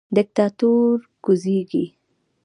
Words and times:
دیکتاتور 0.15 0.95
کوزیږي 1.23 1.85